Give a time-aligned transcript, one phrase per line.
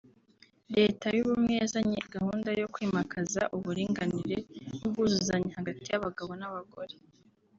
[0.77, 4.37] Leta y’Ubumwe yazanye gahunda yo kwimakaza uburinganire
[4.77, 6.95] n’ubwuzuzanye hagati y’Abagabo n’abagore